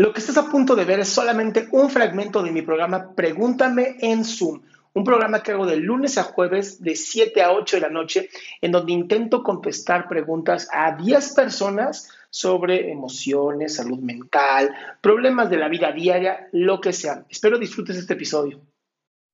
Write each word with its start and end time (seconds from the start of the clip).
Lo 0.00 0.14
que 0.14 0.20
estás 0.20 0.38
a 0.38 0.48
punto 0.48 0.74
de 0.76 0.86
ver 0.86 1.00
es 1.00 1.10
solamente 1.10 1.68
un 1.72 1.90
fragmento 1.90 2.42
de 2.42 2.50
mi 2.50 2.62
programa 2.62 3.14
Pregúntame 3.14 3.96
en 4.00 4.24
Zoom, 4.24 4.62
un 4.94 5.04
programa 5.04 5.42
que 5.42 5.52
hago 5.52 5.66
de 5.66 5.76
lunes 5.76 6.16
a 6.16 6.22
jueves 6.22 6.82
de 6.82 6.96
7 6.96 7.42
a 7.42 7.52
8 7.52 7.76
de 7.76 7.80
la 7.82 7.90
noche, 7.90 8.30
en 8.62 8.72
donde 8.72 8.92
intento 8.92 9.42
contestar 9.42 10.08
preguntas 10.08 10.70
a 10.72 10.96
10 10.96 11.34
personas 11.34 12.08
sobre 12.30 12.90
emociones, 12.90 13.74
salud 13.74 13.98
mental, 13.98 14.74
problemas 15.02 15.50
de 15.50 15.58
la 15.58 15.68
vida 15.68 15.92
diaria, 15.92 16.48
lo 16.52 16.80
que 16.80 16.94
sea. 16.94 17.26
Espero 17.28 17.58
disfrutes 17.58 17.98
este 17.98 18.14
episodio. 18.14 18.58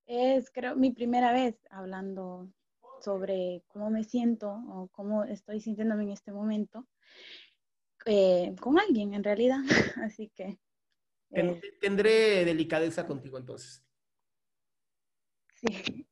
Es, 0.05 0.51
creo, 0.51 0.75
mi 0.75 0.91
primera 0.91 1.31
vez 1.31 1.55
hablando 1.71 2.45
sobre 2.99 3.63
cómo 3.69 3.89
me 3.89 4.03
siento 4.03 4.49
o 4.67 4.89
cómo 4.91 5.23
estoy 5.23 5.61
sintiéndome 5.61 6.03
en 6.03 6.11
este 6.11 6.33
momento. 6.33 6.85
Eh, 8.09 8.55
con 8.61 8.79
alguien 8.79 9.13
en 9.13 9.23
realidad. 9.23 9.59
Así 10.03 10.31
que... 10.33 10.57
Eh, 11.31 11.61
tendré 11.81 12.45
delicadeza 12.45 13.05
contigo 13.05 13.37
entonces. 13.37 13.83
Sí. 15.55 16.07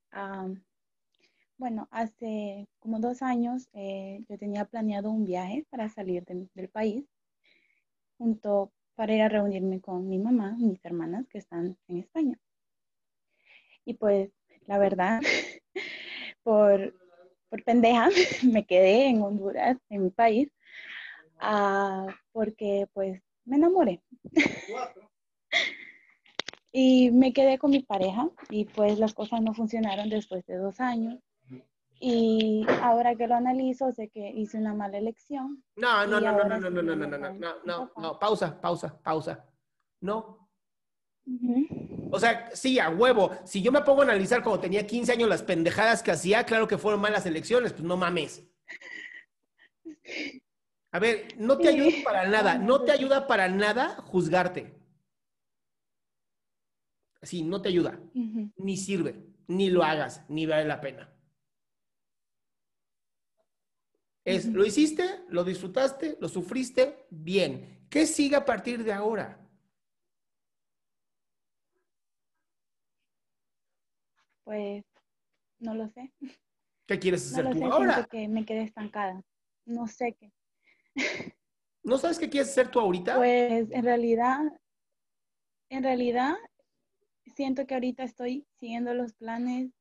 bueno, 1.58 1.88
hace 1.91 2.68
como 2.80 2.99
dos 2.99 3.21
años 3.21 3.70
eh, 3.73 4.26
yo 4.27 4.38
tenía 4.38 4.66
planeado 4.66 5.09
un 5.09 5.23
viaje 5.23 5.66
para 5.70 5.88
salir 5.88 6.26
del 6.26 6.70
país, 6.70 7.05
junto 8.18 8.73
para 8.96 9.16
ir 9.16 9.21
a 9.21 9.30
reunirme 9.30 9.80
con 9.80 10.09
mi 10.09 10.18
mamá 10.18 10.55
y 10.59 10.66
mis 10.66 10.84
hermanas 10.84 11.27
que 11.30 11.38
están 11.38 11.77
en 11.88 11.99
España. 11.99 12.38
Y 13.85 13.93
pues, 13.93 14.32
la 14.66 14.80
verdad, 14.80 15.21
por, 16.43 16.93
por 17.48 17.63
pendeja, 17.63 18.09
me 18.52 18.66
quedé 18.66 19.07
en 19.07 19.21
Honduras, 19.21 19.77
en 19.90 20.04
mi 20.04 20.09
país, 20.09 20.49
Ah, 21.48 22.08
porque 22.31 22.88
pues 22.91 23.22
me 23.45 23.58
enamoré. 23.58 24.02
y 26.71 27.12
me 27.12 27.34
quedé 27.34 27.59
con 27.59 27.70
mi 27.70 27.84
pareja 27.84 28.27
y 28.49 28.65
pues 28.65 28.98
las 28.98 29.13
cosas 29.13 29.41
no 29.41 29.54
funcionaron 29.54 30.10
después 30.10 30.43
de 30.48 30.57
dos 30.57 30.79
años. 30.79 31.20
Y 31.99 32.66
ahora 32.82 33.16
que 33.16 33.27
lo 33.27 33.35
analizo, 33.35 33.91
sé 33.91 34.10
que 34.10 34.32
hice 34.32 34.57
una 34.57 34.73
mala 34.73 34.98
elección. 34.98 35.63
No, 35.76 36.07
no, 36.07 36.20
no, 36.20 36.32
no, 36.32 36.43
no, 36.46 36.60
no, 36.60 36.70
no, 36.70 36.82
no, 36.82 36.96
no, 36.96 37.07
no, 37.07 37.18
no, 37.18 37.55
no, 37.63 37.91
no, 37.96 38.20
pausa, 38.20 38.60
pausa, 38.60 38.99
pausa. 39.04 39.46
No. 40.01 40.49
O 42.12 42.20
sea, 42.20 42.49
sí, 42.55 42.79
a 42.79 42.90
huevo. 42.90 43.32
Si 43.43 43.62
yo 43.62 43.71
me 43.71 43.82
pongo 43.82 44.01
a 44.01 44.05
analizar 44.05 44.43
cuando 44.43 44.62
tenía 44.62 44.85
15 44.85 45.12
años 45.12 45.29
las 45.29 45.43
pendejadas 45.43 46.01
que 46.01 46.12
hacía, 46.12 46.43
claro 46.43 46.68
que 46.68 46.79
fueron 46.79 47.01
malas 47.01 47.27
elecciones, 47.27 47.71
pues 47.71 47.84
no 47.84 47.98
mames. 47.98 48.43
A 50.96 50.99
ver, 50.99 51.35
no 51.38 51.57
te 51.57 51.68
ayuda 51.68 51.91
para 52.05 52.26
nada, 52.26 52.57
no 52.57 52.85
te 52.85 52.93
ayuda 52.93 53.27
para 53.27 53.49
nada 53.49 53.98
juzgarte. 53.98 54.79
Sí, 57.21 57.43
no 57.43 57.62
te 57.62 57.68
ayuda, 57.68 57.99
ni 58.55 58.77
sirve, 58.77 59.27
ni 59.46 59.70
lo 59.70 59.84
hagas, 59.84 60.23
ni 60.29 60.46
vale 60.46 60.63
la 60.63 60.79
pena. 60.79 61.13
Es, 64.23 64.46
lo 64.46 64.66
hiciste, 64.66 65.03
lo 65.28 65.44
disfrutaste, 65.44 66.18
lo 66.22 66.29
sufriste, 66.29 67.06
bien. 67.09 67.85
¿Qué 67.90 68.06
sigue 68.06 68.38
a 68.38 68.46
partir 68.46 68.85
de 68.85 68.94
ahora? 68.94 69.46
Pues 74.46 74.85
no 75.59 75.75
lo 75.75 75.90
sé. 75.90 76.13
¿Qué 76.85 76.97
quieres 77.00 77.34
hacer 77.34 77.51
tú 77.51 77.66
ahora? 77.66 78.07
que 78.09 78.29
me 78.29 78.46
quedé 78.46 78.62
estancada. 78.62 79.22
No 79.66 79.88
sé 79.88 80.16
qué. 80.18 80.31
¿No 81.84 81.97
sabes 81.97 82.18
qué 82.18 82.29
quieres 82.29 82.50
hacer 82.50 82.72
tú 82.72 82.79
ahorita? 82.79 83.16
Pues 83.16 83.69
en 83.72 83.84
realidad, 83.84 84.40
en 85.69 85.84
realidad, 85.84 86.35
siento 87.35 87.68
que 87.68 87.75
ahorita 87.75 88.03
estoy 88.03 88.47
siguiendo 88.59 88.94
los 88.94 89.13
planes 89.13 89.72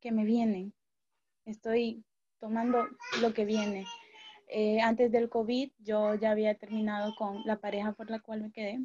que 0.00 0.12
me 0.12 0.24
vienen. 0.24 0.72
Estoy 1.44 2.04
tomando 2.38 2.88
lo 3.20 3.34
que 3.34 3.44
viene. 3.44 3.86
Eh, 4.48 4.80
antes 4.80 5.12
del 5.12 5.28
COVID 5.28 5.70
yo 5.78 6.14
ya 6.14 6.30
había 6.32 6.56
terminado 6.56 7.14
con 7.16 7.42
la 7.44 7.60
pareja 7.60 7.92
por 7.92 8.10
la 8.10 8.20
cual 8.20 8.42
me 8.42 8.52
quedé. 8.52 8.80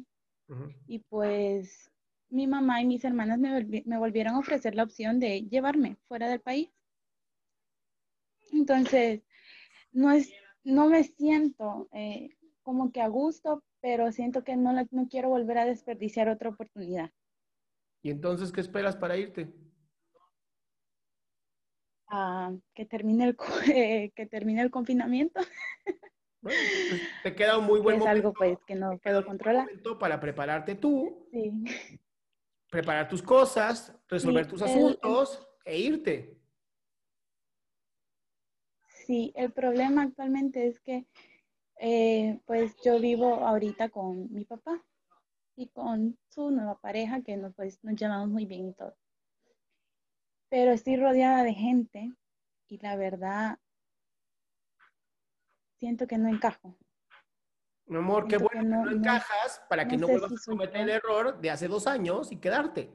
Y 0.86 1.00
pues 1.00 1.90
mi 2.28 2.46
mamá 2.46 2.80
y 2.82 2.86
mis 2.86 3.04
hermanas 3.04 3.38
me, 3.38 3.82
me 3.84 3.98
volvieron 3.98 4.34
a 4.34 4.38
ofrecer 4.38 4.74
la 4.74 4.84
opción 4.84 5.18
de 5.18 5.42
llevarme 5.42 5.96
fuera 6.06 6.28
del 6.28 6.40
país. 6.40 6.70
Entonces, 8.52 9.22
no 9.90 10.12
es 10.12 10.30
no 10.66 10.88
me 10.88 11.04
siento 11.04 11.88
eh, 11.92 12.30
como 12.62 12.90
que 12.90 13.00
a 13.00 13.08
gusto, 13.08 13.62
pero 13.80 14.10
siento 14.10 14.42
que 14.42 14.56
no, 14.56 14.72
no 14.72 15.08
quiero 15.08 15.28
volver 15.28 15.58
a 15.58 15.64
desperdiciar 15.64 16.28
otra 16.28 16.50
oportunidad. 16.50 17.12
¿Y 18.02 18.10
entonces 18.10 18.50
qué 18.50 18.60
esperas 18.60 18.96
para 18.96 19.16
irte? 19.16 19.52
Ah, 22.08 22.52
que, 22.74 22.84
termine 22.84 23.24
el, 23.24 23.36
eh, 23.74 24.10
que 24.14 24.26
termine 24.26 24.60
el 24.62 24.70
confinamiento. 24.70 25.40
Bueno, 26.42 26.60
pues, 26.90 27.02
te 27.24 27.34
queda 27.34 27.58
un 27.58 27.64
muy 27.64 27.80
buen 27.82 28.00
es 28.00 28.06
algo 28.06 28.32
pues 28.32 28.56
que 28.68 28.76
no 28.76 28.98
puedo 28.98 29.26
controlar. 29.26 29.66
Para 29.98 30.20
prepararte 30.20 30.76
tú, 30.76 31.26
sí. 31.32 31.64
preparar 32.70 33.08
tus 33.08 33.20
cosas, 33.20 33.92
resolver 34.06 34.46
tus 34.46 34.62
asuntos 34.62 35.44
e 35.64 35.76
irte. 35.76 36.38
Sí, 39.06 39.32
el 39.36 39.52
problema 39.52 40.02
actualmente 40.02 40.66
es 40.66 40.80
que 40.80 41.06
eh, 41.78 42.40
pues 42.44 42.74
yo 42.84 42.98
vivo 42.98 43.34
ahorita 43.34 43.88
con 43.88 44.32
mi 44.32 44.44
papá 44.44 44.82
y 45.54 45.68
con 45.68 46.18
su 46.28 46.50
nueva 46.50 46.76
pareja 46.80 47.22
que 47.22 47.36
nos, 47.36 47.54
pues, 47.54 47.78
nos 47.84 47.94
llamamos 47.94 48.30
muy 48.30 48.46
bien 48.46 48.66
y 48.66 48.72
todo. 48.74 48.96
Pero 50.48 50.72
estoy 50.72 50.96
rodeada 50.96 51.44
de 51.44 51.54
gente 51.54 52.14
y 52.66 52.78
la 52.78 52.96
verdad 52.96 53.60
siento 55.78 56.08
que 56.08 56.18
no 56.18 56.28
encajo. 56.28 56.76
Mi 57.86 57.98
amor, 57.98 58.26
qué 58.26 58.38
bueno 58.38 58.82
que 58.82 58.90
no, 58.90 58.90
encajas 58.90 59.62
para 59.68 59.86
que 59.86 59.96
no, 59.96 60.08
vuelvas 60.08 60.32
a 60.32 60.50
cometer 60.50 60.80
el 60.80 60.90
error 60.90 61.40
de 61.40 61.50
hace 61.52 61.68
dos 61.68 61.86
años 61.86 62.32
y 62.32 62.38
quedarte. 62.38 62.90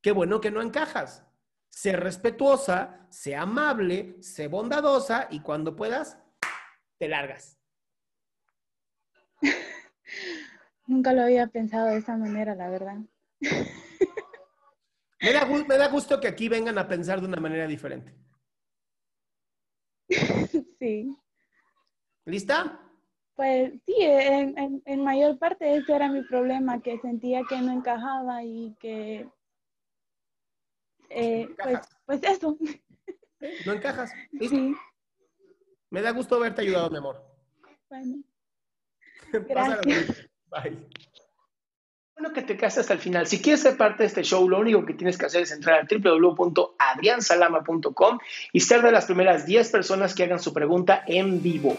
Qué 0.00 0.12
bueno 0.12 0.40
que 0.40 0.50
no 0.50 0.62
encajas 0.62 1.26
sé 1.72 1.96
respetuosa, 1.96 3.06
sé 3.10 3.34
amable, 3.34 4.22
sé 4.22 4.46
bondadosa 4.46 5.26
y 5.30 5.40
cuando 5.40 5.74
puedas, 5.74 6.18
te 6.98 7.08
largas. 7.08 7.58
Nunca 10.86 11.12
lo 11.12 11.22
había 11.22 11.46
pensado 11.46 11.86
de 11.86 11.96
esa 11.96 12.16
manera, 12.16 12.54
la 12.54 12.68
verdad. 12.68 12.98
Me 15.20 15.32
da, 15.32 15.46
me 15.46 15.76
da 15.76 15.88
gusto 15.88 16.20
que 16.20 16.28
aquí 16.28 16.48
vengan 16.48 16.78
a 16.78 16.86
pensar 16.88 17.20
de 17.20 17.26
una 17.26 17.40
manera 17.40 17.66
diferente. 17.66 18.14
Sí. 20.78 21.16
¿Lista? 22.24 22.80
Pues 23.36 23.72
sí, 23.86 23.94
en, 23.98 24.82
en, 24.84 25.04
mayor 25.04 25.38
parte 25.38 25.76
ese 25.76 25.94
era 25.94 26.08
mi 26.08 26.22
problema, 26.22 26.82
que 26.82 26.98
sentía 26.98 27.42
que 27.48 27.60
no 27.60 27.70
encajaba 27.70 28.42
y 28.42 28.74
que 28.80 29.28
eh, 31.14 31.48
pues, 31.62 31.78
pues, 32.06 32.22
eso. 32.22 32.56
¿No 33.66 33.72
encajas? 33.72 34.12
Sí. 34.38 34.74
Me 35.90 36.00
da 36.00 36.10
gusto 36.10 36.36
haberte 36.36 36.62
ayudado, 36.62 36.88
mi 36.90 36.98
amor. 36.98 37.20
Bueno. 37.88 38.22
Gracias. 39.32 40.28
Bye. 40.46 40.78
Bueno 42.14 42.32
que 42.34 42.42
te 42.42 42.56
quedaste 42.56 42.80
hasta 42.80 42.92
el 42.92 43.00
final. 43.00 43.26
Si 43.26 43.42
quieres 43.42 43.62
ser 43.62 43.76
parte 43.76 44.04
de 44.04 44.06
este 44.06 44.22
show, 44.22 44.48
lo 44.48 44.60
único 44.60 44.86
que 44.86 44.94
tienes 44.94 45.18
que 45.18 45.26
hacer 45.26 45.42
es 45.42 45.50
entrar 45.50 45.80
a 45.80 45.88
www.adriansalama.com 45.90 48.20
y 48.52 48.60
ser 48.60 48.82
de 48.82 48.92
las 48.92 49.06
primeras 49.06 49.44
10 49.46 49.70
personas 49.70 50.14
que 50.14 50.22
hagan 50.24 50.38
su 50.38 50.52
pregunta 50.52 51.02
en 51.06 51.42
vivo. 51.42 51.76